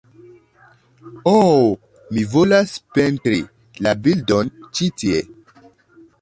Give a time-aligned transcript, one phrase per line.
[1.31, 1.65] "Oh,
[2.15, 3.37] mi volas pentri
[3.89, 5.23] la bildon ĉi tie"